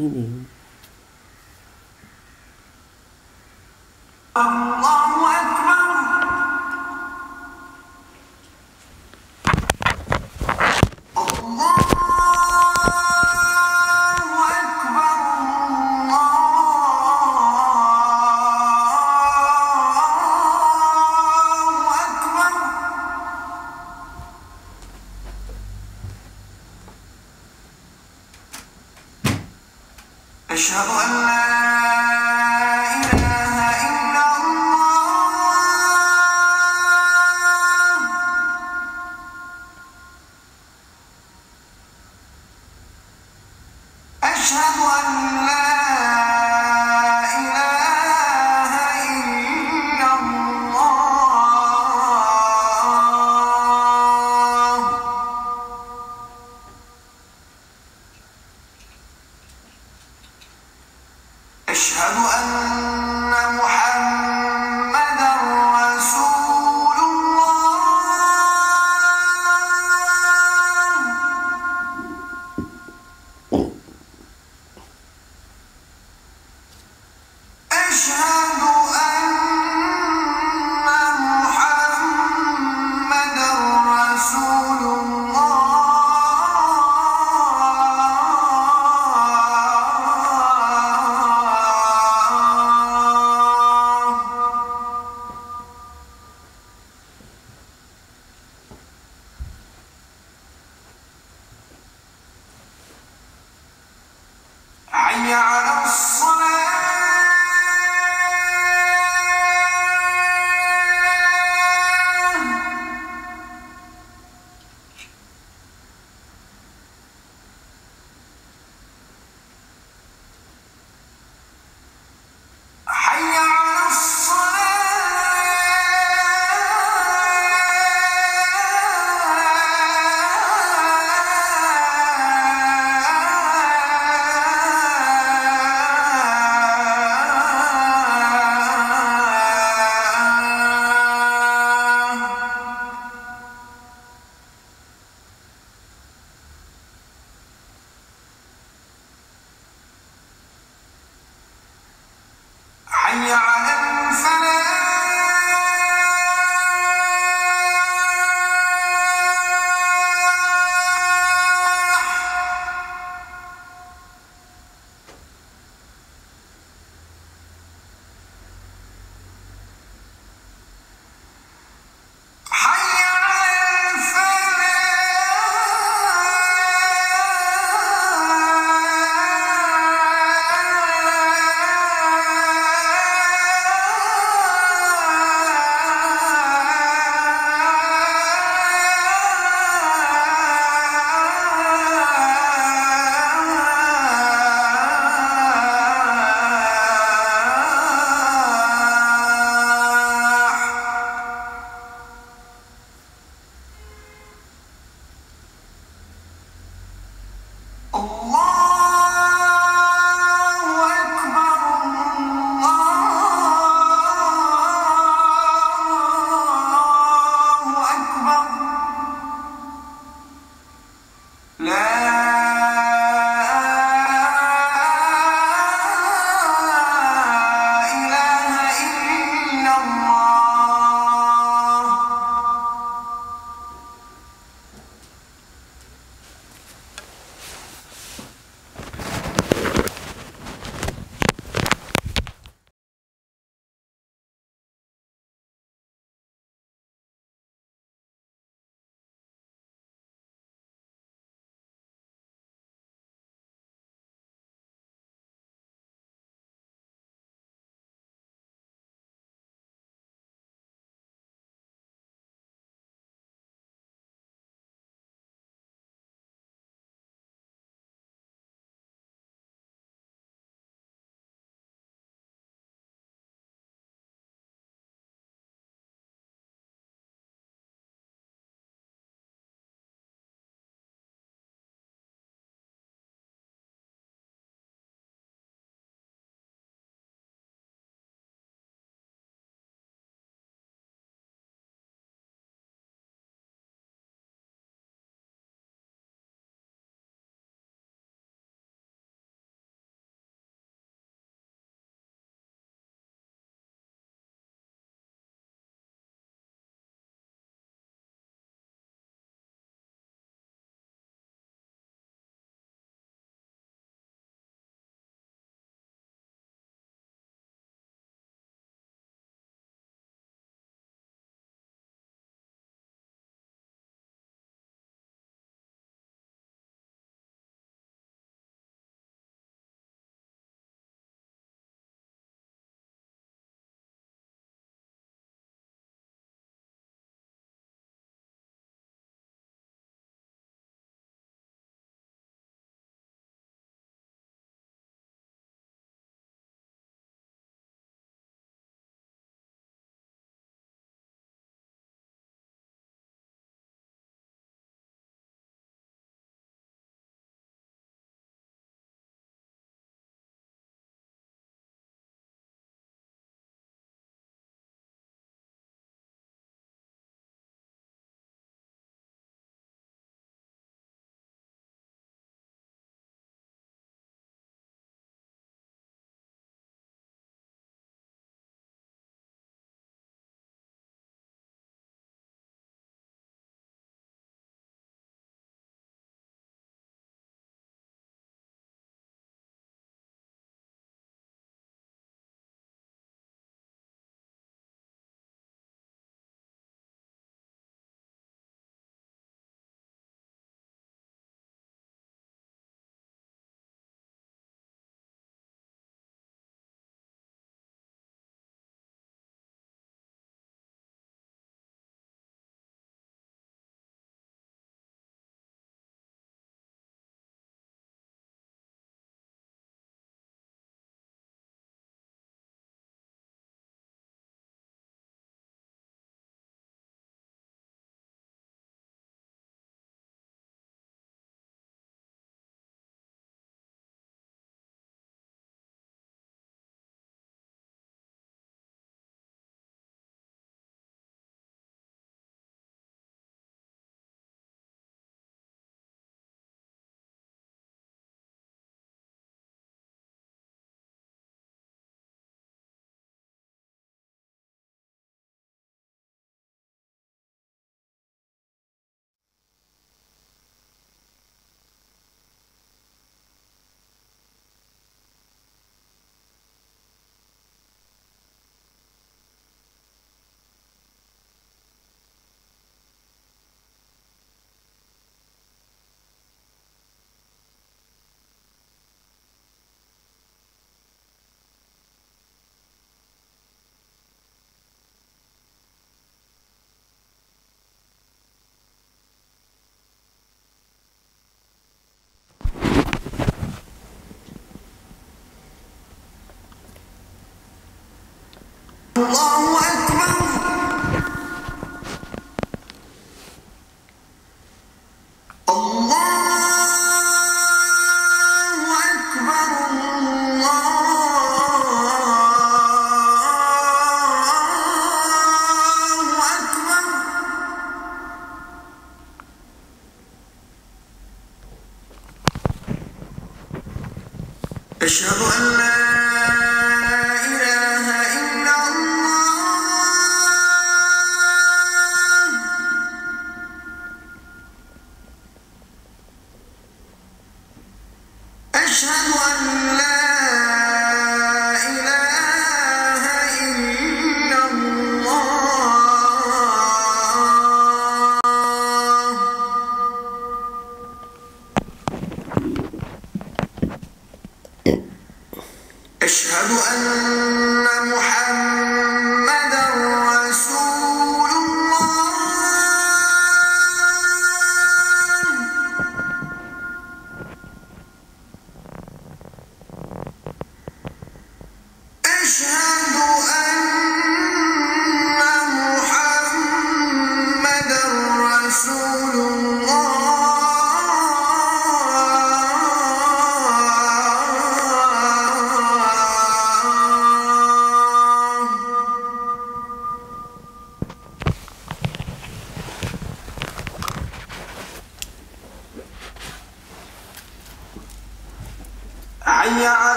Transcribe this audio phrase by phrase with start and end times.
[0.00, 0.49] ini.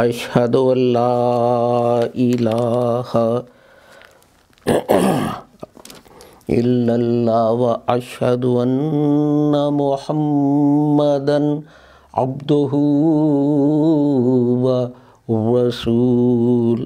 [0.00, 3.10] أشهد أن لا إله
[6.50, 11.38] إلا الله وأشهد أن محمدا
[12.14, 12.72] عبده
[15.28, 16.80] ورسول.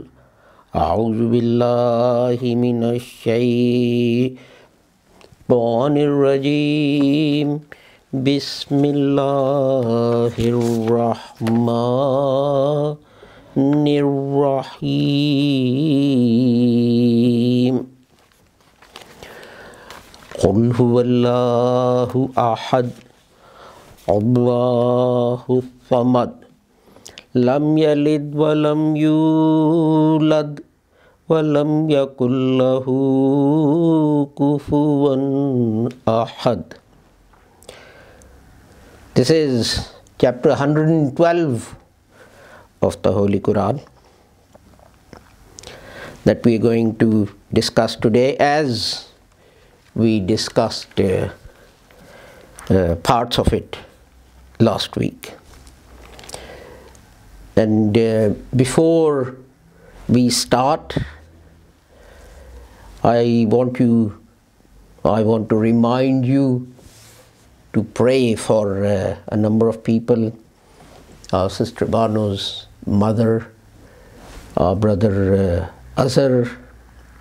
[0.74, 4.34] أعوذ بالله من الشيطان
[6.10, 7.48] الرجيم.
[8.14, 11.72] بسم الله الرحمن
[14.64, 16.24] الرحيم.
[20.40, 22.90] قل هو الله أحد.
[24.08, 26.32] الله الصمد.
[27.34, 30.60] لم يلد ولم يولد
[31.28, 32.86] ولم يكن له
[34.38, 35.16] كفوا
[36.08, 36.62] أحد.
[39.14, 39.78] This is
[40.18, 41.78] chapter 112
[42.82, 43.93] of the Holy Quran.
[46.24, 49.08] That we are going to discuss today as
[49.94, 51.28] we discussed uh,
[52.70, 53.78] uh, parts of it
[54.58, 55.34] last week.
[57.56, 59.36] And uh, before
[60.08, 60.96] we start,
[63.04, 64.18] I want you,
[65.04, 66.72] I want to remind you
[67.74, 70.36] to pray for uh, a number of people.
[71.32, 73.52] Our sister Banu's mother,
[74.56, 76.50] our brother uh, Azhar,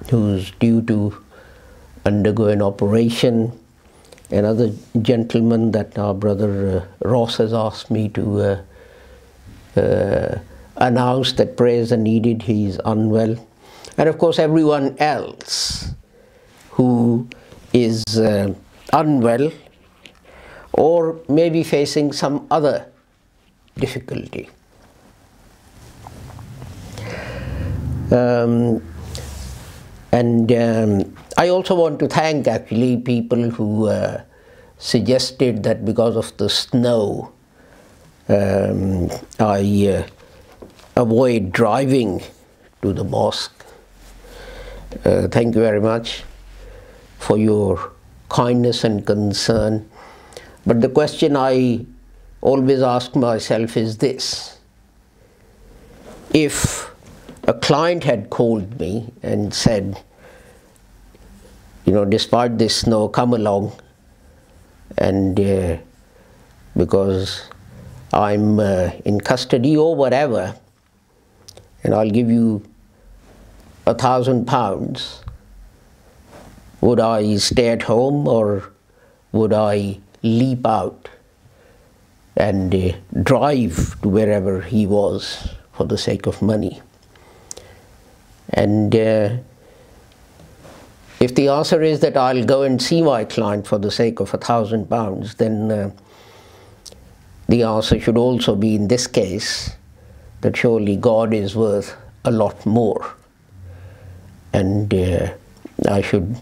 [0.09, 1.15] who's due to
[2.05, 3.57] undergo an operation,
[4.32, 4.71] another
[5.01, 10.39] gentleman that our brother uh, Ross has asked me to uh, uh,
[10.78, 13.36] announce that prayers are needed, he is unwell.
[13.97, 15.93] And of course, everyone else
[16.71, 17.28] who
[17.74, 18.55] is uh,
[18.91, 19.51] unwell
[20.74, 22.88] or maybe facing some other
[23.78, 24.49] difficulty.
[28.11, 28.81] Um,
[30.11, 34.21] and um, I also want to thank actually people who uh,
[34.77, 37.31] suggested that because of the snow,
[38.29, 40.07] um, I uh,
[40.95, 42.21] avoid driving
[42.81, 43.65] to the mosque.
[45.03, 46.23] Uh, thank you very much
[47.17, 47.91] for your
[48.29, 49.89] kindness and concern.
[50.65, 51.85] But the question I
[52.41, 54.59] always ask myself is this
[56.33, 56.92] if
[57.45, 60.01] a client had called me and said,
[61.85, 63.73] you know, despite this snow, come along,
[64.97, 65.77] and uh,
[66.77, 67.49] because
[68.13, 70.55] I'm uh, in custody or whatever,
[71.83, 72.63] and I'll give you
[73.85, 75.21] a thousand pounds,
[76.79, 78.71] would I stay at home or
[79.33, 81.09] would I leap out
[82.37, 86.81] and uh, drive to wherever he was for the sake of money?
[88.53, 89.37] And uh,
[91.19, 94.33] if the answer is that I'll go and see my client for the sake of
[94.33, 95.91] a thousand pounds, then uh,
[97.47, 99.75] the answer should also be in this case
[100.41, 101.95] that surely God is worth
[102.25, 103.15] a lot more.
[104.53, 105.33] And uh,
[105.89, 106.39] I should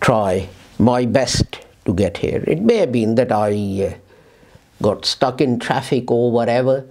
[0.00, 2.42] try my best to get here.
[2.46, 3.94] It may have been that I uh,
[4.82, 6.86] got stuck in traffic or whatever,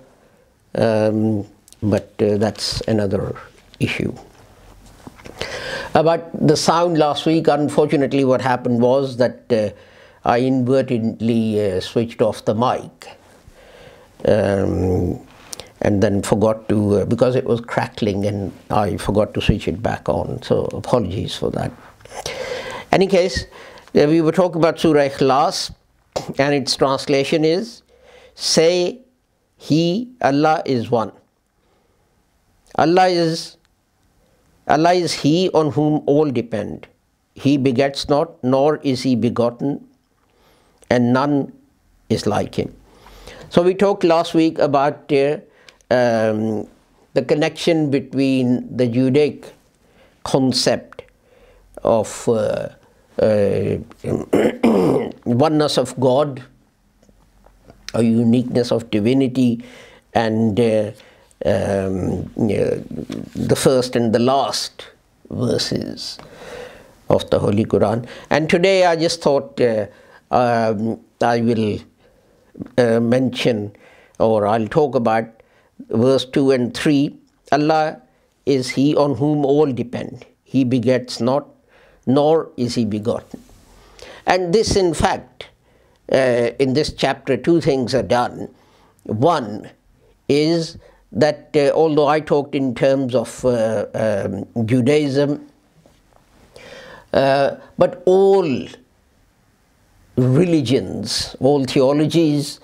[0.75, 1.45] um,
[1.81, 3.35] but uh, that's another
[3.80, 4.13] issue.
[5.93, 9.69] About the sound last week, unfortunately, what happened was that uh,
[10.28, 13.07] I inadvertently uh, switched off the mic.
[14.28, 15.26] Um,
[15.82, 19.84] and then forgot to, uh, because it was crackling and I forgot to switch it
[19.84, 20.41] back on.
[20.41, 21.71] So apologies for that.
[22.91, 23.45] Any case,
[23.95, 25.73] uh, we were talking about Surah Ikhlas
[26.39, 27.84] and its translation is,
[28.34, 29.01] say
[29.57, 31.11] He, Allah is one.
[32.78, 33.57] Allah is,
[34.68, 36.88] Allah is He on whom all depend.
[37.36, 39.88] He begets not, nor is He begotten,
[40.89, 41.53] and none
[42.09, 42.74] is like Him.
[43.49, 45.38] So we talked last week about uh,
[45.91, 46.68] um,
[47.13, 49.53] the connection between the Judaic
[50.24, 51.03] concept
[51.84, 52.70] of uh,
[53.22, 53.78] uh,
[55.26, 56.43] oneness of God,
[57.93, 59.63] a uniqueness of divinity,
[60.13, 60.91] and uh,
[61.45, 64.87] um, the first and the last
[65.29, 66.17] verses
[67.09, 68.07] of the Holy Quran.
[68.29, 69.87] And today I just thought uh,
[70.31, 71.79] um, I will
[72.77, 73.75] uh, mention
[74.19, 75.25] or I'll talk about
[75.89, 77.15] verse 2 and 3
[77.51, 78.01] Allah
[78.45, 80.25] is He on whom all depend.
[80.43, 81.47] He begets not,
[82.05, 83.41] nor is He begotten.
[84.25, 85.47] And this, in fact,
[86.11, 88.49] uh, in this chapter, two things are done.
[89.03, 89.69] One
[90.27, 90.77] is
[91.11, 95.47] that uh, although I talked in terms of uh, um, Judaism,
[97.13, 98.67] uh, but all
[100.17, 102.59] religions, all theologies,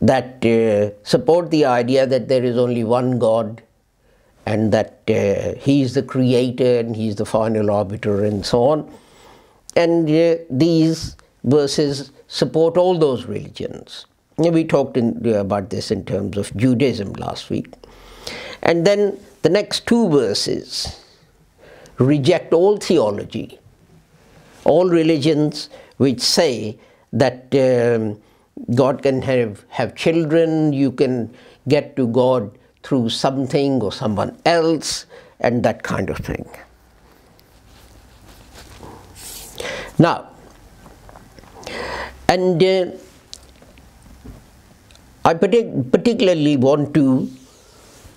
[0.00, 3.62] that uh, support the idea that there is only one God
[4.46, 8.64] and that uh, He is the creator and He is the final arbiter and so
[8.64, 8.92] on.
[9.76, 14.06] And uh, these verses support all those religions.
[14.36, 17.72] We talked in, about this in terms of Judaism last week.
[18.62, 21.04] And then the next two verses
[21.98, 23.58] reject all theology,
[24.64, 26.78] all religions which say
[27.12, 27.54] that.
[27.54, 28.20] Um,
[28.74, 31.34] God can have, have children, you can
[31.68, 32.50] get to God
[32.82, 35.06] through something or someone else
[35.40, 36.48] and that kind of thing.
[39.98, 40.28] Now,
[42.28, 42.86] and uh,
[45.24, 47.30] I particularly want to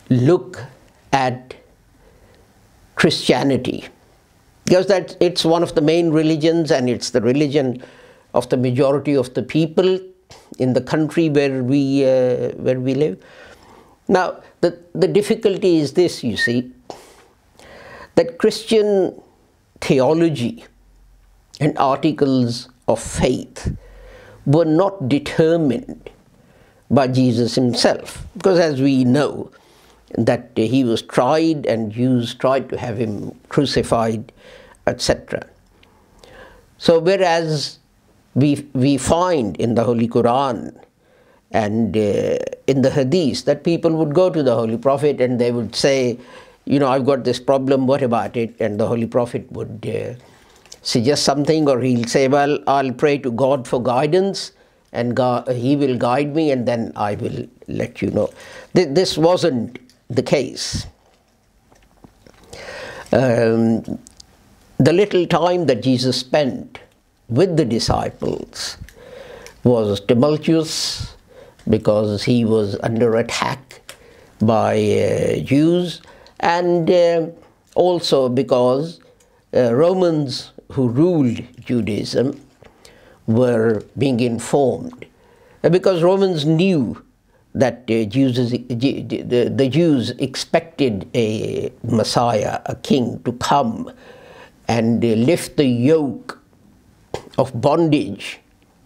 [0.10, 0.64] look
[1.12, 1.56] at
[2.96, 3.86] Christianity
[4.66, 7.84] because that it's one of the main religions and it's the religion
[8.34, 10.00] of the majority of the people
[10.60, 13.22] in the country where we uh, where we live.
[14.08, 16.72] Now the the difficulty is this, you see,
[18.16, 19.22] that Christian
[19.82, 20.64] theology
[21.60, 23.76] and articles of faith
[24.46, 26.10] were not determined
[26.94, 29.52] by Jesus himself, because as we know,
[30.16, 34.32] that he was tried and Jews tried to have him crucified,
[34.86, 35.48] etc.
[36.78, 37.80] So, whereas
[38.36, 40.78] we, we find in the Holy Quran
[41.52, 42.38] and uh,
[42.68, 46.20] in the Hadith that people would go to the Holy Prophet and they would say,
[46.66, 48.56] You know, I've got this problem, what about it?
[48.60, 50.14] And the Holy Prophet would uh,
[50.82, 54.52] suggest something, or he'll say, Well, I'll pray to God for guidance
[54.94, 55.18] and
[55.50, 58.30] He will guide me, and then I will let you know.
[58.74, 59.80] This wasn't
[60.10, 60.86] the case.
[63.12, 64.00] Um,
[64.78, 66.80] the little time that Jesus spent
[67.30, 68.78] with the disciples
[69.64, 71.16] was tumultuous
[71.70, 73.82] because he was under attack
[74.42, 76.02] by uh, Jews
[76.40, 77.28] and uh,
[77.76, 79.00] also because
[79.54, 82.40] uh, Romans who ruled Judaism
[83.28, 85.06] were being informed.
[85.62, 87.02] Because Romans knew
[87.56, 93.92] that uh, Jews, the, the Jews expected a Messiah, a king, to come
[94.68, 96.40] and uh, lift the yoke
[97.38, 98.40] of bondage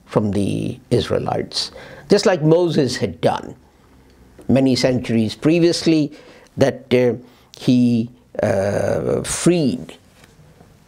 [0.05, 1.71] from the Israelites,
[2.09, 3.55] just like Moses had done
[4.47, 6.11] many centuries previously,
[6.55, 7.13] that uh,
[7.57, 8.09] he
[8.43, 9.97] uh, freed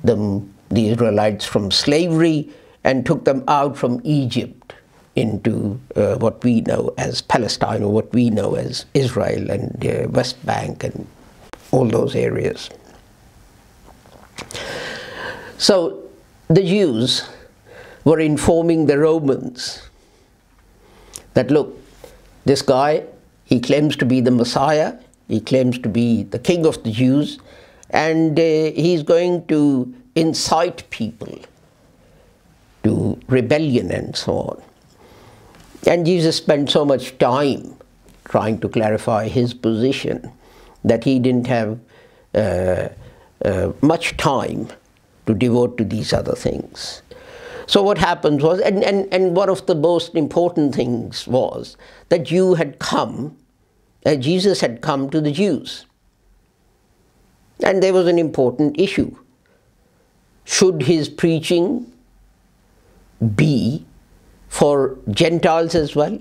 [0.04, 2.50] them, the Israelites from slavery
[2.84, 4.74] and took them out from Egypt
[5.16, 10.08] into uh, what we know as Palestine or what we know as Israel and uh,
[10.10, 11.08] West Bank and
[11.72, 12.70] all those areas.
[15.58, 16.04] So
[16.48, 17.28] the Jews
[18.06, 19.90] were informing the Romans
[21.34, 21.78] that look,
[22.46, 23.04] this guy,
[23.46, 24.96] he claims to be the Messiah,
[25.28, 27.40] he claims to be the king of the Jews,
[27.90, 31.40] and uh, he's going to incite people
[32.84, 34.64] to rebellion and so on.
[35.88, 37.76] And Jesus spent so much time
[38.26, 40.32] trying to clarify his position
[40.84, 41.80] that he didn't have
[42.36, 42.90] uh,
[43.44, 44.68] uh, much time
[45.26, 47.02] to devote to these other things.
[47.66, 51.78] So what happened was, and, and, and one of the most important things was
[52.10, 53.38] that you had come,
[54.06, 55.86] uh, Jesus had come to the Jews.
[57.64, 59.16] And there was an important issue.
[60.46, 61.92] Should his preaching
[63.36, 63.86] be
[64.48, 66.20] for Gentiles as well?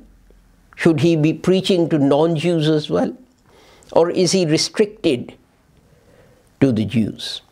[0.76, 3.16] Should he be preaching to non Jews as well?
[3.92, 5.34] Or is he restricted
[6.60, 7.42] to the Jews?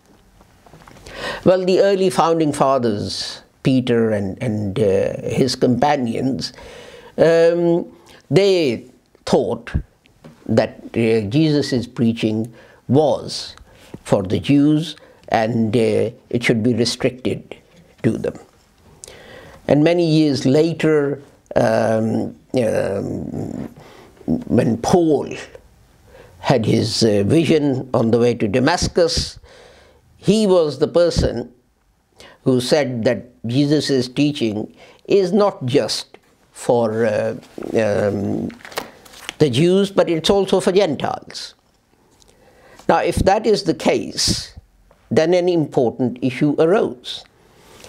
[1.44, 6.52] Well, the early founding fathers, Peter and, and uh, his companions,
[7.18, 7.90] um,
[8.30, 8.84] they
[9.24, 9.72] thought
[10.46, 12.52] that uh, Jesus' preaching
[12.88, 13.56] was
[14.04, 14.96] for the Jews
[15.28, 17.56] and uh, it should be restricted
[18.02, 18.34] to them.
[19.68, 21.22] And many years later,
[21.56, 23.68] um, um,
[24.26, 25.34] when Paul
[26.40, 29.38] had his uh, vision on the way to Damascus,
[30.16, 31.52] he was the person
[32.44, 34.72] who said that Jesus' teaching
[35.06, 36.18] is not just
[36.52, 37.34] for uh,
[37.74, 38.48] um,
[39.38, 41.54] the Jews, but it's also for Gentiles.
[42.88, 44.54] Now, if that is the case,
[45.10, 47.24] then an important issue arose,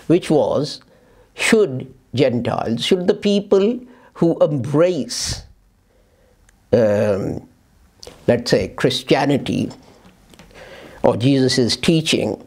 [0.07, 0.81] which was
[1.37, 3.79] should Gentiles, should the people
[4.13, 5.43] who embrace,
[6.73, 7.47] um,
[8.27, 9.71] let's say, Christianity
[11.03, 12.43] or Jesus' teaching,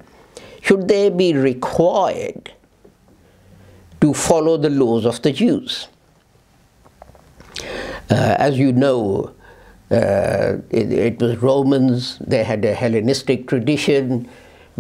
[0.61, 2.53] should they be required
[4.01, 5.89] to follow the laws of the Jews?
[8.11, 9.33] Uh, as you know,
[9.91, 14.29] uh, it, it, was Romans, they had a Hellenistic tradition,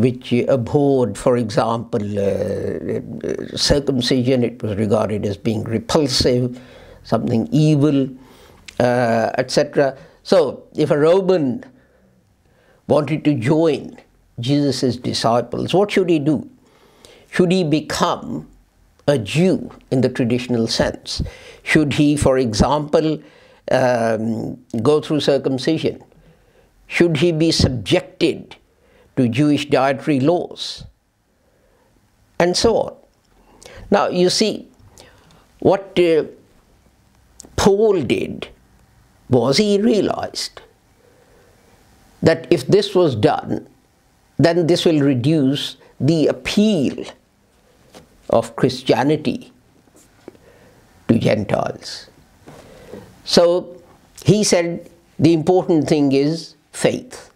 [0.00, 4.42] which abhorred, for example, uh, circumcision.
[4.42, 6.58] It was regarded as being repulsive,
[7.02, 8.08] something evil,
[8.78, 9.98] uh, etc.
[10.22, 11.66] So, if a Roman
[12.86, 13.98] wanted to join
[14.38, 16.48] Jesus' disciples, what should he do?
[17.30, 18.48] Should he become
[19.06, 21.20] a Jew in the traditional sense?
[21.62, 23.22] Should he, for example,
[23.70, 26.02] um, go through circumcision?
[26.86, 28.56] Should he be subjected
[29.16, 30.84] to Jewish dietary laws?
[32.38, 32.96] And so on.
[33.90, 34.68] Now, you see,
[35.58, 36.24] what uh,
[37.56, 38.48] Paul did
[39.28, 40.62] was he realized
[42.22, 43.68] that if this was done,
[44.38, 47.04] then this will reduce the appeal
[48.30, 49.52] of Christianity
[51.08, 52.08] to Gentiles.
[53.24, 53.82] So
[54.24, 57.29] he said the important thing is faith.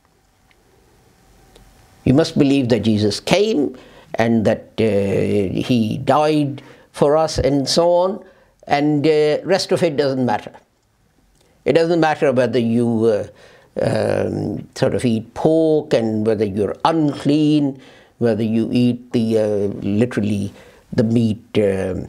[2.05, 3.76] You must believe that Jesus came
[4.14, 6.62] and that uh, he died
[6.93, 8.24] for us and so on,
[8.66, 10.52] and uh, rest of it doesn't matter.
[11.64, 13.26] It doesn't matter whether you uh,
[13.82, 17.81] um, sort of eat pork and whether you're unclean,
[18.18, 19.47] whether you eat the uh,
[19.82, 20.52] literally
[20.93, 22.09] the meat um,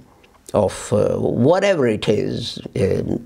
[0.53, 3.17] of uh, whatever it is uh,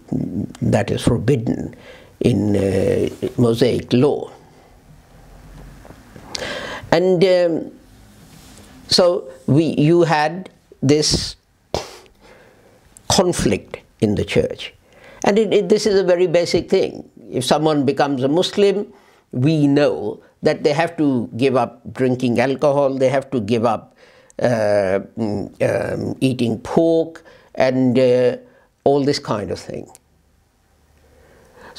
[0.62, 1.76] that is forbidden
[2.22, 4.32] in uh, Mosaic law.
[6.92, 7.72] And um,
[8.88, 10.50] so we, you had
[10.82, 11.36] this
[13.10, 14.74] conflict in the church.
[15.26, 17.10] And it, it, this is a very basic thing.
[17.30, 18.92] If someone becomes a Muslim,
[19.32, 23.96] we know that they have to give up drinking alcohol, they have to give up
[24.42, 27.26] uh, mm, um, eating pork,
[27.56, 28.38] and uh,
[28.86, 29.88] all this kind of thing.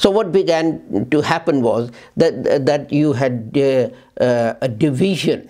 [0.01, 5.47] So what began to happen was that that you had uh, uh, a division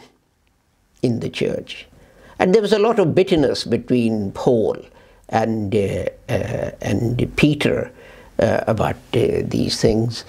[1.02, 1.88] in the church,
[2.38, 4.76] and there was a lot of bitterness between Paul
[5.30, 7.94] and uh, uh and Peter
[8.40, 10.26] uh, about uh, these things.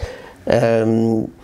[0.46, 1.34] Um,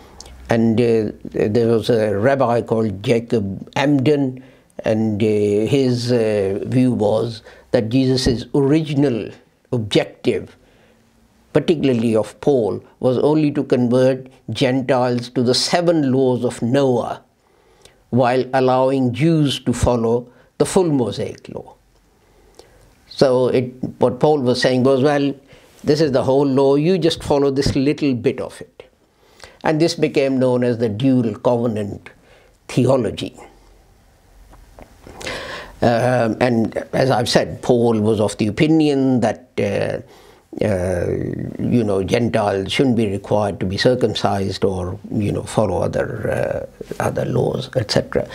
[0.49, 4.41] and there was a rabbi called Jacob Emden,
[4.85, 7.43] and his view was
[7.73, 9.31] that Jesus' original
[9.73, 10.57] objective
[11.59, 17.23] particularly of Paul, was only to convert Gentiles to the seven laws of Noah
[18.11, 21.75] while allowing Jews to follow the full Mosaic law.
[23.09, 25.35] So it, what Paul was saying was, well,
[25.83, 28.89] this is the whole law, you just follow this little bit of it.
[29.65, 32.11] And this became known as the dual covenant
[32.69, 33.35] theology.
[35.83, 40.01] Um, and as I've said, Paul was of the opinion that uh,
[40.61, 46.69] you know, Gentiles shouldn't be required to be circumcised or, you know, follow other,
[47.01, 48.29] uh, other laws, etc.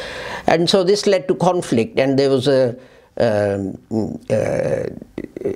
[0.48, 2.76] And so this led to conflict, and there was a,
[3.18, 3.78] um,
[4.30, 4.84] uh,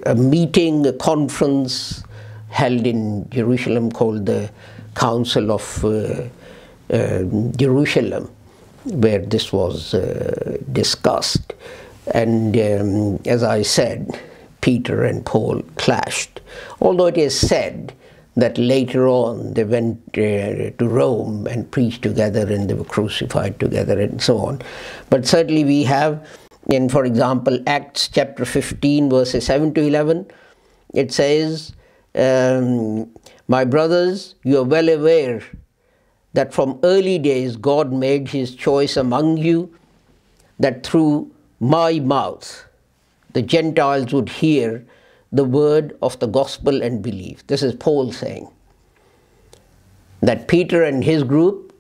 [0.06, 2.04] a meeting, a conference
[2.50, 4.50] held in Jerusalem called the
[4.96, 6.24] Council of uh,
[6.94, 7.24] uh,
[7.56, 8.30] Jerusalem,
[8.86, 11.54] where this was uh, discussed.
[12.14, 14.20] And um, as I said,
[14.68, 16.42] Peter and Paul clashed.
[16.82, 17.94] Although it is said
[18.36, 23.62] that later on they went uh, to Rome and preached together and they were crucified
[23.62, 24.62] together and so on.
[25.10, 26.28] But certainly we have,
[26.70, 30.30] in for example, Acts chapter 15, verses 7 to 11,
[30.94, 31.72] it says,
[32.16, 33.10] um,
[33.48, 35.42] My brothers, you are well aware
[36.34, 39.74] that from early days God made his choice among you,
[40.60, 41.32] that through
[41.62, 42.67] my mouth
[43.38, 44.84] the Gentiles would hear
[45.32, 47.46] the word of the gospel and believe.
[47.46, 48.50] This is Paul saying
[50.22, 51.72] that Peter and his group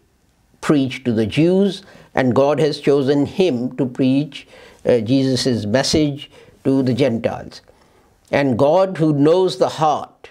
[0.61, 1.81] preached to the Jews,
[2.13, 4.47] and God has chosen him to preach
[4.85, 6.29] uh, Jesus' message
[6.63, 7.61] to the Gentiles.
[8.29, 10.29] And God, who knows the heart,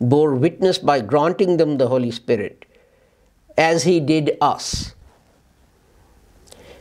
[0.00, 2.64] bore witness by granting them the Holy Spirit,
[3.58, 4.94] as he did us.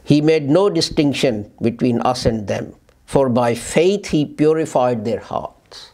[0.06, 2.76] He made no distinction between us and them
[3.14, 5.92] for by faith he purified their hearts.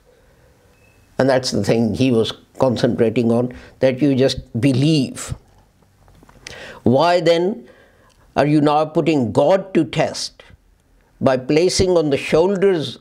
[1.17, 5.35] And that's the thing he was concentrating on, that you just believe.
[6.83, 7.67] Why then
[8.37, 10.43] are you now putting God to test
[11.19, 12.99] by placing on the shoulders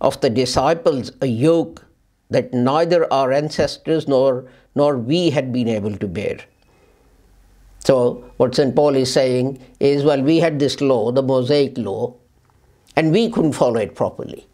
[0.00, 1.84] of the disciples a yoke
[2.30, 6.38] that neither our ancestors nor, nor we had been able to bear?
[7.84, 8.74] So, what St.
[8.74, 12.16] Paul is saying is well, we had this law, the Mosaic law,
[12.98, 14.44] and we couldn't follow it properly.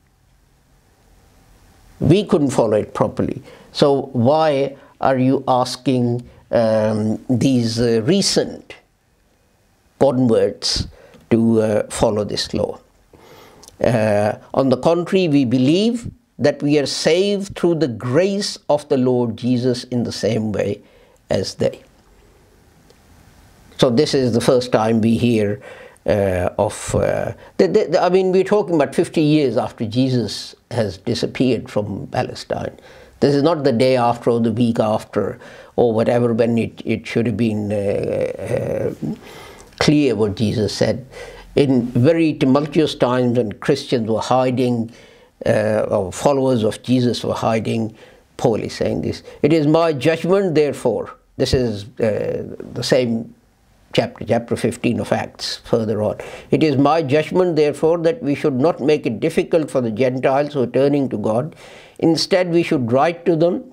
[1.99, 3.43] We couldn't follow it properly.
[3.73, 8.75] So why are you asking um, these uh, recent
[9.99, 10.89] converts
[11.31, 12.79] to uh, follow this law?
[13.83, 18.99] Uh, on the contrary, we believe that we are saved through the grace of the
[18.99, 20.83] Lord Jesus in the same way
[21.31, 21.83] as they.
[23.79, 25.63] So this is the first time we hear
[26.07, 30.99] uh, of, uh, the, the, I mean, we're talking about 50 years after Jesus has
[30.99, 32.77] disappeared from Palestine.
[33.21, 35.39] This is not the day after or the week after
[35.77, 39.15] or whatever when it, it should have been uh, uh,
[39.81, 41.07] clear what Jesus said.
[41.57, 44.93] In very tumultuous times when Christians were hiding,
[45.47, 47.97] uh, or followers of Jesus were hiding,
[48.37, 49.23] Paul is saying this.
[49.43, 51.15] It is my judgment, therefore.
[51.37, 53.34] This is uh, the same
[53.95, 56.19] chapter, chapter 15 of Acts, further on.
[56.51, 60.53] It is my judgment, therefore, that we should not make it difficult for the Gentiles
[60.53, 61.57] who are turning to God.
[62.01, 63.73] Instead, we should write to them,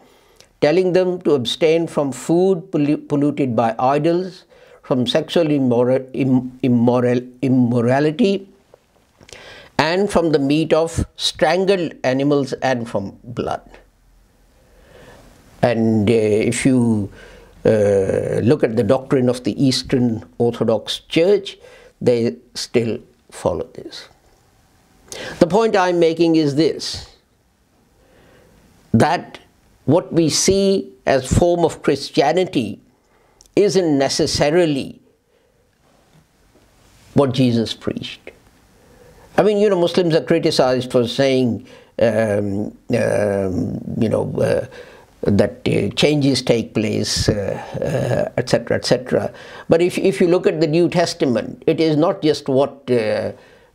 [0.61, 4.45] telling them to abstain from food polluted by idols,
[4.84, 8.48] from sexual immoral, immoral, immorality,
[9.77, 13.61] and from the meat of strangled animals and from blood.
[15.64, 17.11] And uh, if you
[17.64, 21.58] look at the doctrine of the Eastern Orthodox Church,
[22.00, 24.10] they still follow this.
[25.40, 27.08] The point I'm making is this
[28.94, 29.40] that
[29.86, 32.80] what we see as form of Christianity
[33.56, 35.00] isn't necessarily
[37.14, 38.32] what Jesus preached.
[39.38, 41.68] I mean, you know, Muslims are criticized for saying,
[42.00, 44.68] um, um, you know, uh,
[45.23, 49.19] that uh, changes take place, etc., uh, etc.
[49.19, 49.34] Uh, et
[49.69, 53.31] but if, if you look at the New Testament, it is not just what uh,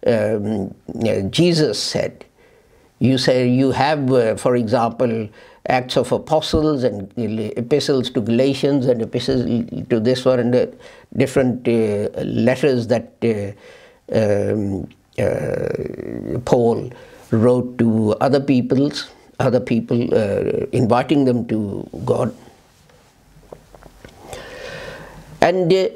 [0.07, 0.75] um,
[1.31, 2.25] Jesus said.
[2.99, 5.29] You say you have, uh, for example,
[5.69, 9.45] Acts of Apostles and epistles to Galatians and epistles
[9.91, 10.75] to this one and the
[11.17, 13.13] different uh, letters that
[14.13, 14.89] um,
[16.45, 16.91] Paul
[17.31, 22.35] wrote to other peoples other people, uh, inviting them to God.
[25.41, 25.89] And uh,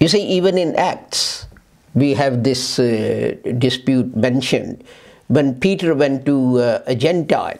[0.00, 1.46] you see, even in Acts,
[1.94, 4.84] we have this uh, dispute mentioned.
[5.28, 7.58] When Peter went to a Gentile,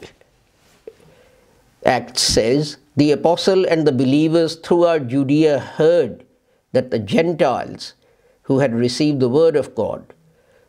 [1.85, 6.25] Acts says, the apostle and the believers throughout Judea heard
[6.73, 7.95] that the Gentiles
[8.43, 10.13] who had received the word of God.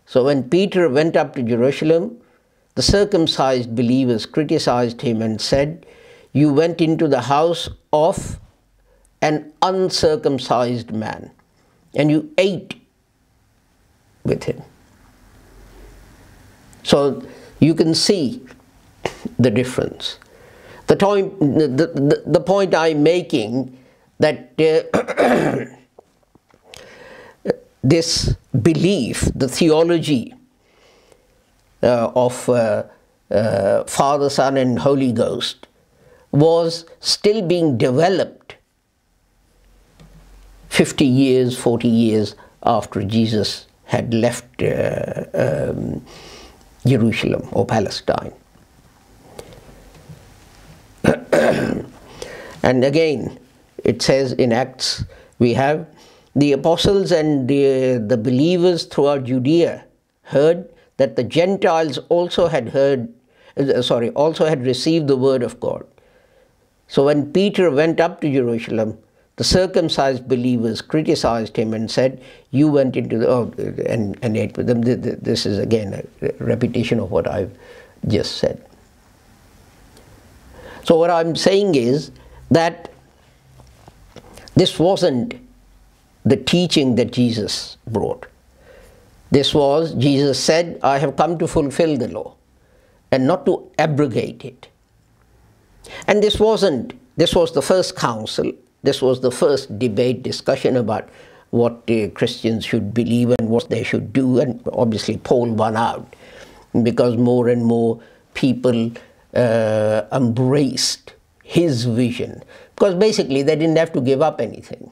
[0.06, 2.18] So when Peter went up to Jerusalem,
[2.76, 5.86] the circumcised believers criticized him and said,
[6.34, 8.40] You went into the house of
[9.22, 11.32] an uncircumcised man
[11.96, 12.76] and you ate
[14.24, 14.62] with him.
[16.84, 17.24] So
[17.60, 18.46] you can see
[19.40, 20.20] the difference.
[20.88, 23.78] The, time, the, the, the point I'm making
[24.20, 25.66] that uh,
[27.84, 30.34] this belief, the theology
[31.88, 32.84] of uh,
[33.32, 35.68] uh, Father, Son, and Holy Ghost
[36.32, 38.56] was still being developed
[40.70, 46.06] 50 years, 40 years after Jesus had left uh, um,
[46.86, 48.34] Jerusalem or Palestine.
[51.04, 53.40] and again,
[53.84, 55.06] it says in Acts,
[55.40, 55.88] we have
[56.36, 59.86] the apostles and the, the believers throughout Judea
[60.24, 60.68] heard
[60.98, 63.14] that the Gentiles also had heard,
[63.58, 65.86] uh, sorry, also had received the word of God.
[66.88, 68.98] So when Peter went up to Jerusalem,
[69.38, 73.54] the circumcised believers criticized him and said, You went into the, oh,
[73.86, 74.82] and, and ate with them.
[74.82, 77.52] This is again a repetition of what I've
[78.08, 78.64] just said.
[80.84, 82.12] So, what I'm saying is
[82.52, 82.92] that
[84.56, 85.34] this wasn't
[86.24, 88.28] the teaching that Jesus brought.
[89.32, 92.36] This was, Jesus said, I have come to fulfill the law
[93.12, 94.68] and not to abrogate it.
[96.08, 98.52] And this wasn't, this was the first council,
[98.84, 101.10] this was the first debate, discussion about
[101.50, 106.16] what uh, Christians should believe and what they should do, and obviously Paul won out
[106.84, 108.02] because more and more
[108.34, 108.92] people
[109.34, 112.44] uh, embraced his vision.
[112.76, 114.92] Because basically they didn't have to give up anything.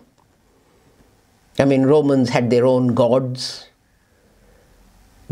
[1.60, 3.68] I mean, Romans had their own gods,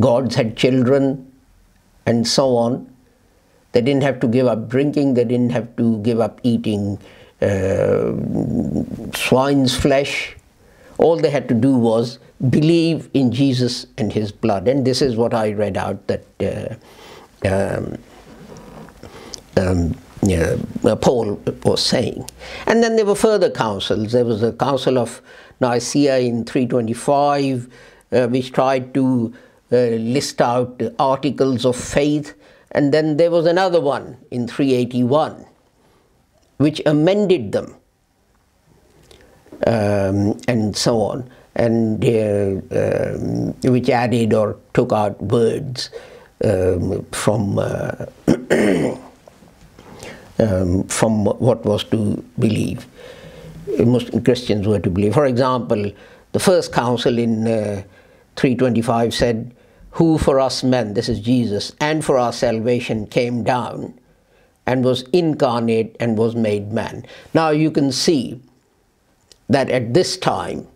[0.02, 1.32] gods had children,
[2.06, 2.94] and so on.
[3.72, 6.99] They didn't have to give up drinking, they didn't have to give up eating
[7.41, 8.11] uh,
[9.15, 10.36] swine's flesh.
[10.98, 12.19] All they had to do was
[12.49, 14.68] believe in Jesus and his blood.
[14.68, 16.76] And this is what I read out that uh,
[17.48, 17.98] um,
[19.57, 20.57] um, yeah,
[21.02, 22.30] Paul was saying.
[22.68, 24.11] And then there were further councils.
[24.11, 25.22] There was a council of
[25.60, 27.68] Nicaea in 325,
[28.11, 29.38] uh, which tried to uh,
[29.72, 32.34] list out articles of faith,
[32.72, 35.45] and then there was another one in 381
[36.61, 37.76] which amended them,
[39.65, 45.89] um, and so on, and uh, um, which added or took out words
[46.43, 48.06] um, from uh,
[50.39, 52.85] um, from what was to believe.
[53.80, 55.14] Muslim Christians were to believe.
[55.15, 55.91] For example,
[56.34, 57.81] the first council in uh,
[58.35, 59.56] 325 said,
[59.91, 63.99] Who for us men, this is Jesus, and for our salvation came down
[64.65, 67.05] and was incarnate and was made man.
[67.34, 68.41] Now you can see
[69.49, 70.68] that at this time,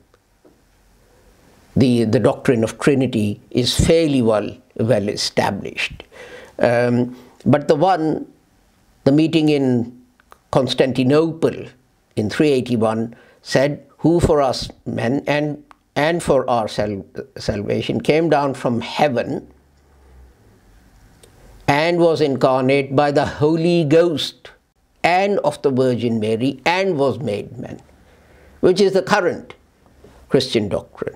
[1.75, 6.03] the, the doctrine of Trinity is fairly well, well established.
[6.59, 8.25] Um, but the one,
[9.03, 10.01] the meeting in
[10.51, 11.67] Constantinople
[12.15, 15.63] in 381 said, Who for us men and,
[15.95, 17.05] and for our sal-
[17.37, 19.51] salvation came down from heaven
[21.67, 24.51] and was incarnate by the Holy Ghost
[25.03, 27.79] and of the Virgin Mary and was made man,
[28.59, 29.55] which is the current
[30.29, 31.15] Christian doctrine.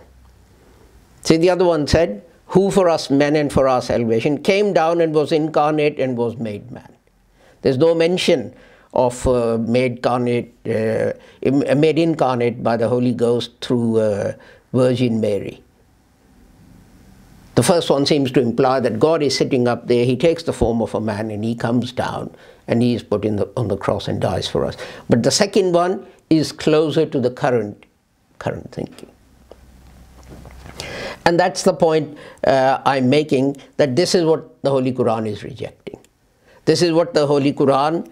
[1.22, 5.02] See, the other one said, Who for us men and for our salvation came down
[5.02, 6.96] and was incarnate and was made man.
[7.62, 8.54] There's no mention
[8.94, 11.14] of uh, made, carnate, uh,
[11.76, 14.34] made incarnate by the Holy Ghost through uh,
[14.74, 15.64] Virgin Mary.
[17.56, 20.54] The first one seems to imply that God is sitting up there, he takes the
[20.54, 22.34] form of a man and he comes down
[22.68, 24.78] and he is put in the, on the cross and dies for us.
[25.10, 27.86] But the second one is closer to the current,
[28.38, 29.12] current thinking.
[31.26, 32.18] And that's the point
[32.48, 36.00] uh, I'm making that this is what the Holy Quran is rejecting.
[36.66, 38.10] This is what the Holy Quran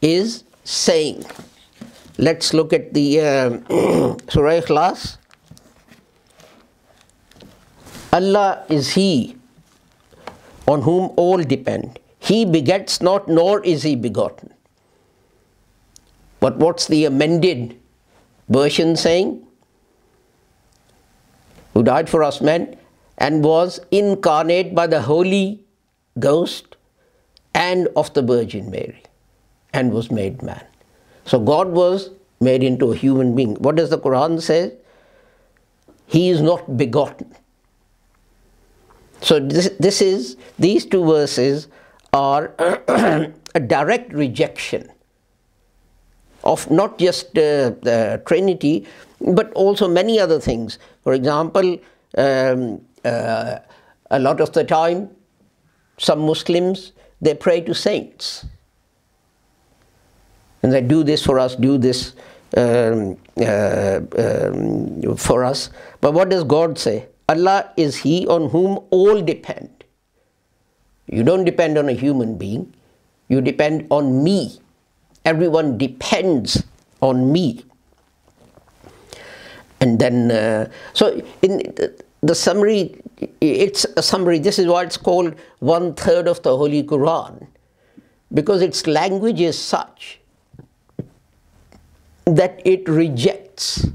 [0.00, 1.24] is saying.
[2.16, 3.50] Let's look at the uh,
[4.28, 5.17] Surah Ikhlas.
[8.12, 9.36] Allah is He
[10.66, 11.98] on whom all depend.
[12.18, 14.52] He begets not, nor is He begotten.
[16.40, 17.78] But what's the amended
[18.48, 19.46] version saying?
[21.74, 22.76] Who died for us men
[23.18, 25.60] and was incarnate by the Holy
[26.18, 26.76] Ghost
[27.54, 29.02] and of the Virgin Mary
[29.72, 30.64] and was made man.
[31.24, 32.10] So God was
[32.40, 33.54] made into a human being.
[33.56, 34.72] What does the Quran say?
[36.06, 37.34] He is not begotten.
[39.20, 41.68] So this, this is these two verses
[42.12, 42.54] are
[43.54, 44.90] a direct rejection
[46.44, 48.86] of not just uh, the Trinity,
[49.20, 50.78] but also many other things.
[51.02, 51.78] For example,
[52.16, 53.58] um, uh,
[54.10, 55.10] a lot of the time,
[55.98, 58.46] some Muslims they pray to saints,
[60.62, 62.14] and they do this for us, do this
[62.56, 65.70] um, uh, um, for us.
[66.00, 67.06] But what does God say?
[67.28, 69.84] Allah is He on whom all depend.
[71.06, 72.74] You don't depend on a human being,
[73.28, 74.58] you depend on me.
[75.24, 76.62] Everyone depends
[77.00, 77.64] on me.
[79.80, 83.00] And then, uh, so in the, the summary,
[83.40, 87.46] it's a summary, this is why it's called one third of the Holy Quran,
[88.32, 90.20] because its language is such
[92.24, 93.86] that it rejects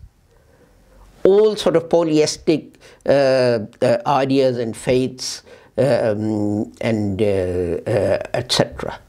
[1.23, 2.73] all sort of polyistic
[3.07, 5.43] ideas and faiths
[5.77, 8.99] um, and uh, uh etc.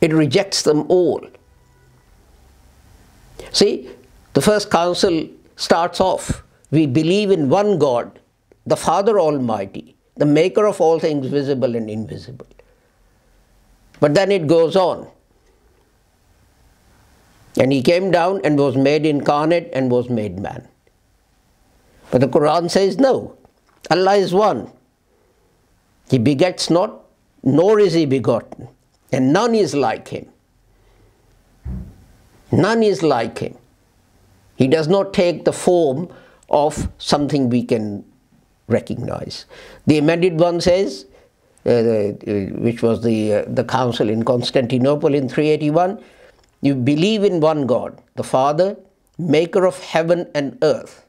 [0.00, 1.26] It rejects them all.
[3.52, 3.90] See,
[4.32, 6.42] the first council starts off
[6.72, 8.18] we believe in one God,
[8.66, 12.46] the Father Almighty, the maker of all things visible and invisible.
[14.00, 15.06] But then it goes on.
[17.60, 20.66] And he came down and was made incarnate and was made man.
[22.10, 23.36] But the Quran says no.
[23.90, 24.70] Allah is one.
[26.10, 27.04] He begets not,
[27.42, 28.68] nor is he begotten.
[29.10, 30.28] And none is like him.
[32.50, 33.56] None is like him.
[34.56, 36.08] He does not take the form
[36.50, 38.04] of something we can
[38.68, 39.46] recognize.
[39.86, 41.06] The amended one says,
[41.64, 42.12] uh, uh
[42.66, 46.02] which was the, uh, the council in Constantinople in 381,
[46.60, 48.76] you believe in one God, the Father,
[49.18, 51.01] maker of heaven and earth.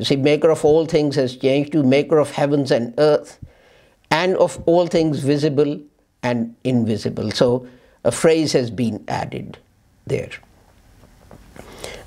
[0.00, 3.38] You see, maker of all things has changed to maker of heavens and earth,
[4.10, 5.78] and of all things visible
[6.22, 7.30] and invisible.
[7.32, 7.68] So
[8.02, 9.58] a phrase has been added
[10.06, 10.30] there.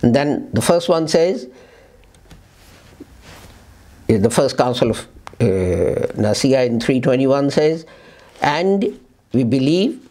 [0.01, 1.47] And then the first one says,
[4.07, 5.07] the first council of
[5.39, 7.85] uh, Nicaea in 321 says,
[8.41, 8.99] and
[9.33, 10.09] we believe,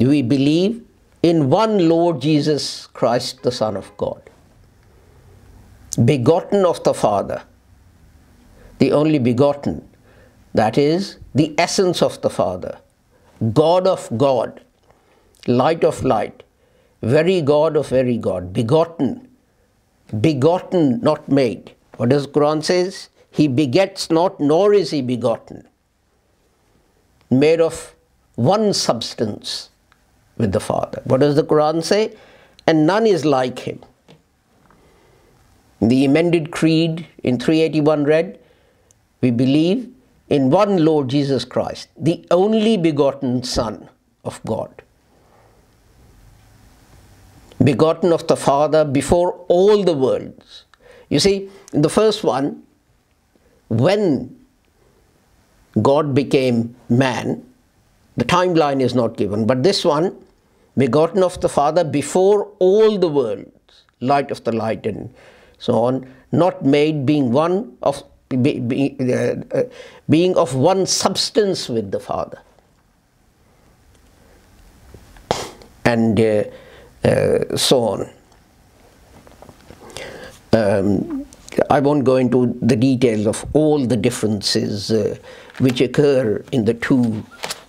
[0.00, 0.84] we believe
[1.22, 4.27] in one Lord Jesus Christ, the Son of God,
[6.04, 7.42] begotten of the Father,
[8.78, 9.88] the only begotten,
[10.54, 12.78] that is, the essence of the Father,
[13.52, 14.60] God of God,
[15.46, 16.42] light of light,
[17.02, 19.28] very God of very God, begotten,
[20.20, 21.74] begotten, not made.
[21.96, 23.08] What does Quran says?
[23.30, 25.66] He begets not, nor is he begotten.
[27.30, 27.94] Made of
[28.36, 29.70] one substance
[30.36, 31.02] with the Father.
[31.04, 32.16] What does the Quran say?
[32.66, 33.80] And none is like him.
[35.80, 38.38] The amended creed in 381 read,
[39.20, 39.92] We believe
[40.28, 43.88] in one Lord Jesus Christ, the only begotten Son
[44.24, 44.82] of God,
[47.62, 50.64] begotten of the Father before all the worlds.
[51.08, 52.62] You see, in the first one,
[53.68, 54.36] when
[55.80, 57.44] God became man,
[58.16, 60.16] the timeline is not given, but this one,
[60.76, 65.14] begotten of the Father before all the worlds, light of the light and
[65.58, 69.62] so on, not made being one of be, be, uh, uh,
[70.08, 72.40] being of one substance with the Father.
[75.84, 76.44] And uh,
[77.04, 78.10] uh, so on.
[80.52, 81.26] Um,
[81.70, 85.16] I won't go into the details of all the differences uh,
[85.58, 87.24] which occur in the two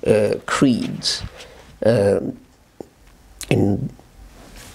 [0.05, 1.23] uh, creeds
[1.85, 2.37] um,
[3.49, 3.89] in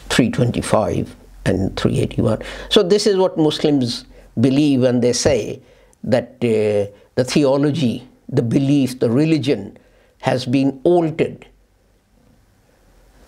[0.09, 1.15] 325
[1.47, 2.43] and 381.
[2.69, 4.05] So this is what Muslims
[4.41, 5.61] believe when they say
[6.03, 9.77] that uh, the theology, the belief, the religion
[10.21, 11.47] has been altered.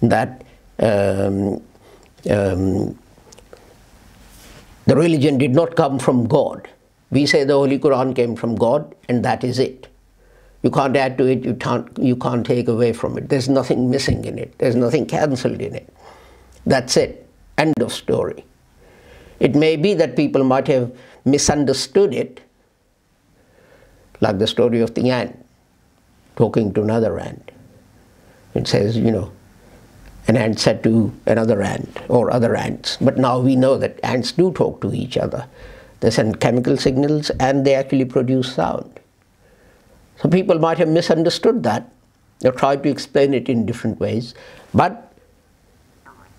[0.02, 0.44] That
[0.78, 1.62] um,
[2.30, 2.98] um,
[4.86, 6.68] the religion did not come from God.
[7.10, 9.88] We say the Holy Quran came from God, and that is it.
[10.62, 13.28] You can't add to it, you can't, you can't take away from it.
[13.28, 15.92] There's nothing missing in it, there's nothing cancelled in it.
[16.66, 17.25] That's it.
[17.58, 18.44] End of story.
[19.40, 22.40] It may be that people might have misunderstood it,
[24.20, 25.44] like the story of the ant
[26.36, 27.50] talking to another ant.
[28.54, 29.32] It says, you know,
[30.28, 32.96] an ant said to another ant or other ants.
[33.00, 35.46] But now we know that ants do talk to each other.
[36.00, 39.00] They send chemical signals and they actually produce sound.
[40.18, 41.92] So people might have misunderstood that
[42.44, 44.34] or tried to explain it in different ways.
[44.74, 45.12] But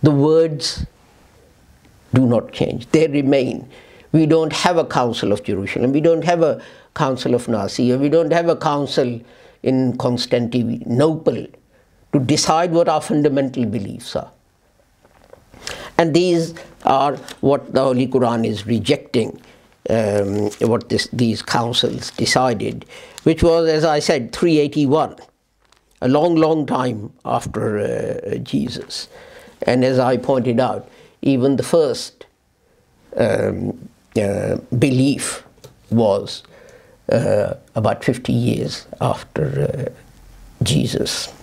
[0.03, 0.85] the words
[2.13, 3.69] do not change, they remain.
[4.11, 6.61] We don't have a Council of Jerusalem, we don't have a
[6.95, 9.19] Council of Nicaea, we don't have a council
[9.63, 11.47] in Constantinople
[12.13, 14.31] to decide what our fundamental beliefs are.
[15.97, 16.53] And these
[16.83, 19.41] are what the Holy Quran is rejecting,
[19.89, 22.85] um, what this, these councils decided,
[23.23, 25.15] which was, as I said, 381,
[26.01, 29.07] a long, long time after uh, Jesus.
[29.63, 30.89] And as I pointed out,
[31.27, 32.25] even the first
[33.17, 35.43] um, uh, belief
[35.91, 36.43] was
[37.11, 41.33] uh, about 50 years after uh, Jesus.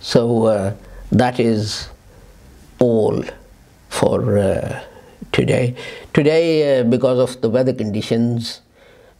[0.00, 0.74] So uh,
[1.10, 1.88] that is
[2.78, 3.24] all
[3.88, 4.82] for uh,
[5.32, 5.74] today.
[6.12, 8.60] Today, uh, because of the weather conditions,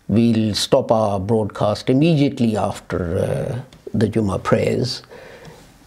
[0.09, 3.65] we'll stop our broadcast immediately after
[3.95, 5.03] the Juma prayers,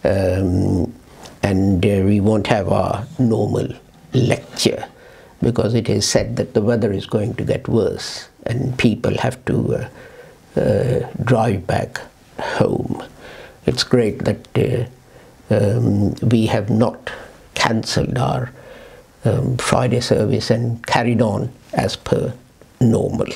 [0.02, 0.92] um,
[1.42, 3.68] and uh, we won't have our normal
[4.12, 4.86] lecture
[5.42, 9.42] because it is said that the weather is going to get worse and people have
[9.44, 9.86] to
[10.56, 12.00] uh, drive back
[12.38, 13.02] home
[13.66, 17.10] it's great that uh, um, we have not
[17.54, 18.50] cancelled our
[19.24, 22.32] um, Friday service and carried on as per
[22.80, 23.26] normal.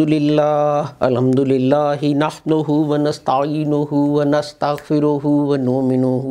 [0.00, 6.24] الحمد لله الحمد لله نحمده ونستعينه ونستغفره ونؤمنه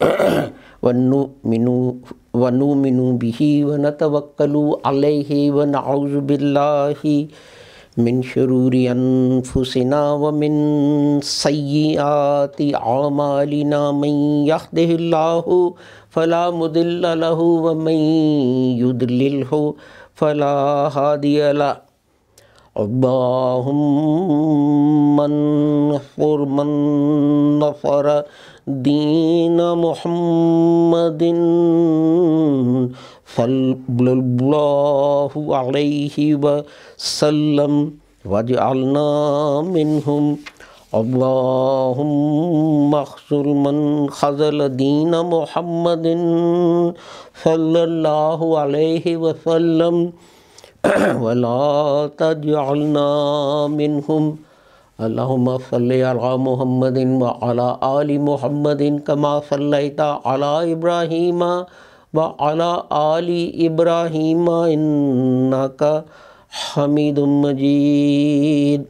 [0.84, 1.66] ونؤمن
[2.42, 4.54] ونؤمن به ونتوكل
[4.88, 7.00] عليه ونعوذ بالله
[8.00, 10.52] من شرور أنفسنا ومن
[11.20, 14.14] سيئات أعمالنا من
[14.48, 15.46] يهده الله
[16.10, 17.98] فلا مضل له ومن
[18.84, 19.52] يضلله
[20.16, 20.56] فلا
[20.96, 21.93] هادي له.
[22.74, 23.70] اللهم
[25.20, 26.68] انصر من
[27.58, 28.22] نصر
[28.66, 31.22] دين محمد
[33.36, 37.72] صلى الله عليه وسلم
[38.26, 39.08] واجعلنا
[39.62, 40.36] منهم.
[40.94, 46.06] اللهم اخذل من خذل دين محمد
[47.44, 50.12] صلى الله عليه وسلم.
[51.24, 53.08] ولا تجعلنا
[53.66, 54.36] منهم
[55.00, 61.40] اللهم صل على محمد وعلى آل محمد كما صليت على إبراهيم
[62.14, 62.70] وعلى
[63.16, 63.28] آل
[63.66, 66.04] إبراهيم إنك
[66.50, 68.80] حميد مجيد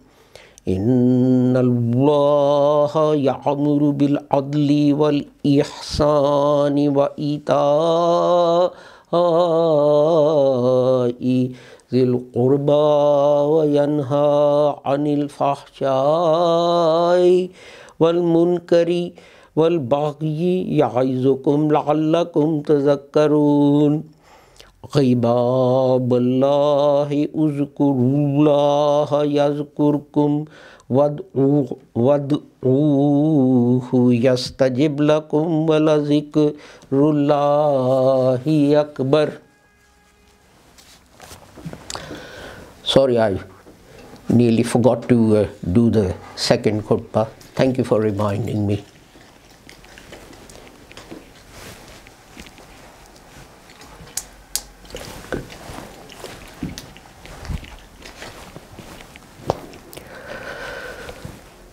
[0.69, 8.73] إن الله يأمر بالعدل والإحسان وإيتاء
[11.93, 12.87] ذي القربى
[13.55, 15.91] وينهى عن الفحشاء
[18.01, 19.11] والمنكر
[19.57, 23.93] والبغي يعظكم لعلكم تذكرون
[24.97, 27.11] عباد الله
[27.45, 30.45] اذكروا الله يذكركم
[30.91, 33.89] وادعوه وادعوه
[34.29, 36.53] يستجب لكم ولذكر
[36.93, 38.45] الله
[38.81, 39.29] أكبر
[42.95, 43.41] Sorry, I
[44.31, 47.29] nearly forgot to uh, do the second khutbah.
[47.57, 48.83] Thank you for reminding me.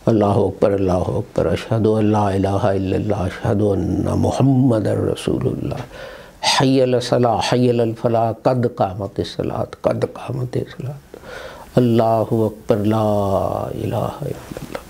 [0.06, 5.85] اللہ اکبر اللہ اکبر اشہد اللہ الہ الا اللہ اشہد ان محمد رسول اللہ
[6.52, 11.10] حی الصلاح حی الفلاح قد قامت صلاح قد قامت الصلاۃ
[11.77, 14.84] الله أكبر لا إله إلا الله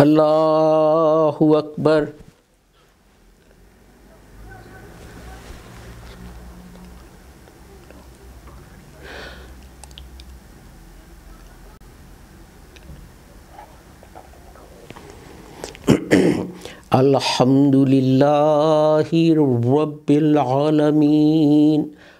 [0.00, 2.02] الله أكبر
[16.94, 19.08] الحمد لله
[19.76, 21.99] رب العالمين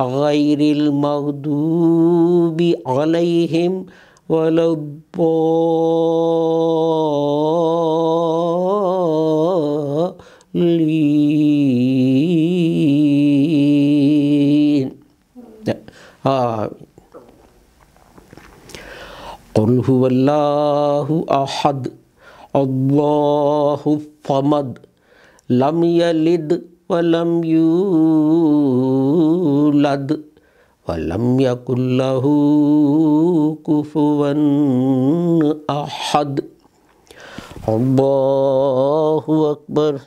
[0.00, 3.86] غير المغضوب عليهم
[4.28, 5.48] ولا الضالين.
[19.54, 21.92] قل هو الله أحد
[22.56, 24.78] الله الصمد
[25.50, 27.68] لم يلد ولم يولد
[30.88, 32.24] ولم يكن له
[33.66, 34.32] كفوا
[35.70, 36.40] أحد
[37.68, 40.00] الله أكبر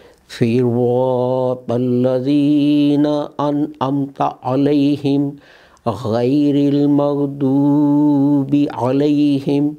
[0.39, 3.05] صراط الذين
[3.39, 5.35] أنعمت عليهم
[5.87, 9.75] غير المغضوب عليهم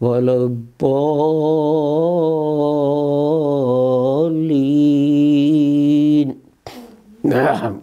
[0.00, 1.94] ولا الضالين.
[7.24, 7.80] نعم.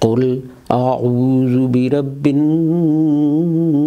[0.00, 0.40] قل
[0.70, 3.84] أعوذ برب الناس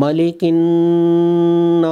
[0.00, 1.84] ملك الناس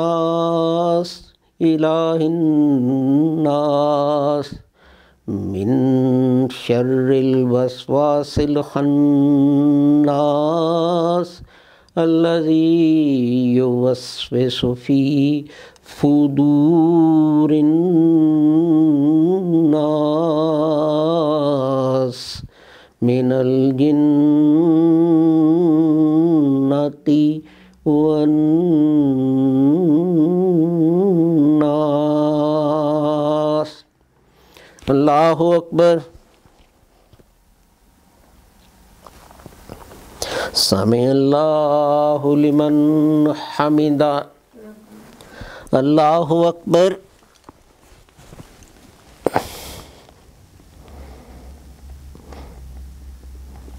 [1.62, 3.68] إله الناس،
[5.28, 5.70] من
[6.48, 8.80] شر الوسواس الخناس
[11.98, 15.44] الذي يوسوس في
[16.00, 17.78] صدور الناس،
[23.02, 24.08] من الجنة
[27.88, 28.28] والناس.
[34.90, 35.96] الله أكبر.
[40.52, 42.74] سمع الله لمن
[43.34, 44.02] حمد
[45.74, 46.90] الله أكبر.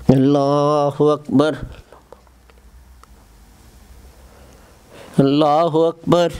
[0.10, 1.54] الله أكبر.
[5.20, 6.34] اللہ اکبر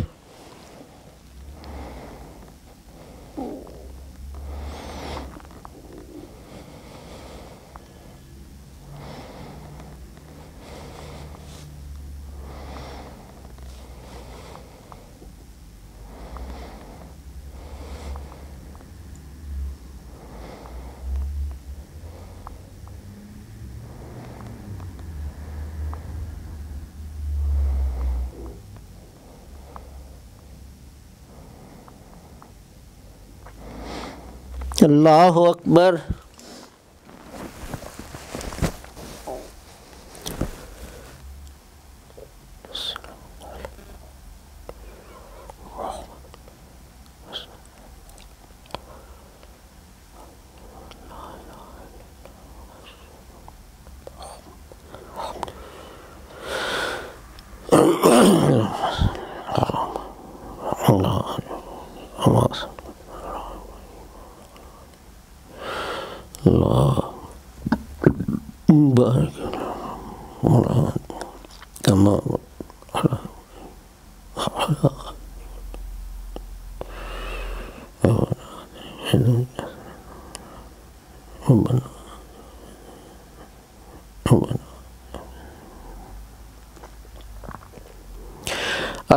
[34.84, 35.96] اللہ اکبر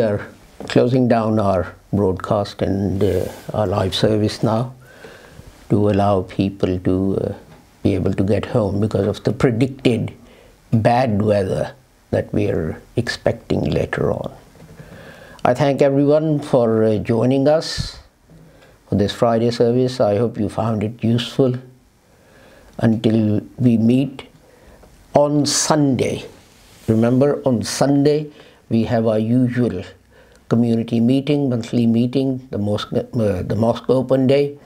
[0.06, 0.26] are
[0.68, 4.74] closing down our broadcast and uh, our live service now
[5.70, 7.34] to allow people to uh,
[7.82, 10.12] be able to get home because of the predicted
[10.72, 11.74] bad weather
[12.10, 14.32] that we are expecting later on.
[15.44, 17.98] I thank everyone for uh, joining us
[18.88, 20.00] for this Friday service.
[20.00, 21.54] I hope you found it useful.
[22.78, 24.24] Until we meet
[25.14, 26.26] on Sunday.
[26.88, 28.30] Remember, on Sunday
[28.68, 29.82] we have our usual
[30.48, 33.02] community meeting, monthly meeting, the mosque, uh,
[33.42, 34.58] the mosque open day.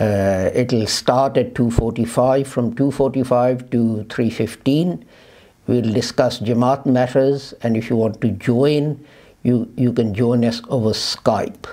[0.00, 5.04] Uh, it'll start at 2.45, from 2.45 to 3.15.
[5.66, 9.04] We'll discuss Jamaat matters and if you want to join,
[9.42, 11.66] you, you can join us over Skype.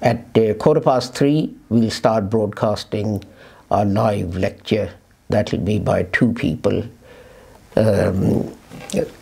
[0.00, 3.24] At uh, quarter past three, we'll start broadcasting
[3.70, 4.92] our live lecture.
[5.28, 6.84] That'll be by two people.
[7.74, 8.57] Um,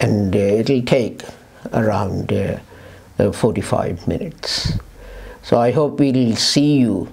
[0.00, 1.22] and uh, it'll take
[1.72, 2.58] around uh,
[3.18, 4.78] uh, 45 minutes.
[5.42, 7.12] So I hope we'll see you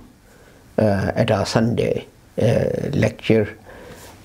[0.77, 2.07] at our Sunday
[2.38, 3.57] lecture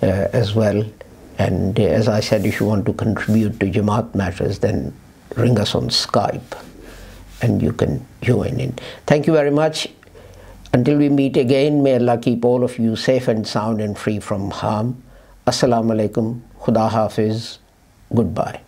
[0.00, 0.84] as well.
[1.38, 4.94] And as I said, if you want to contribute to Jamaat matters, then
[5.36, 6.58] ring us on Skype
[7.42, 8.72] and you can join in.
[9.06, 9.88] Thank you very much.
[10.72, 14.20] Until we meet again, may Allah keep all of you safe and sound and free
[14.20, 15.02] from harm.
[15.46, 16.40] Assalamu alaikum.
[16.60, 17.58] Khuda Hafiz.
[18.14, 18.67] Goodbye.